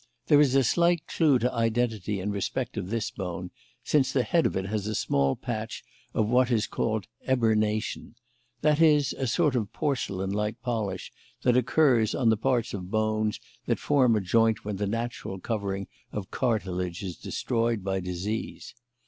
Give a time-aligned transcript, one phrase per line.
[0.25, 3.51] There is a slight clue to identity in respect of this bone,
[3.83, 5.83] since the head of it has a small patch
[6.15, 8.15] of what is called 'eburnation'
[8.61, 11.11] that is a sort of porcelain like polish
[11.43, 15.87] that occurs on the parts of bones that form a joint when the natural covering
[16.11, 18.73] of cartilage is destroyed by disease.